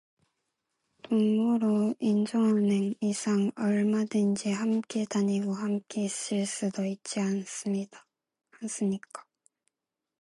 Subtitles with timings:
[1.03, 7.99] 동무로 인정하는 이상 얼마든지 함께 다니고 함께 있을 수도 있지 않습니까.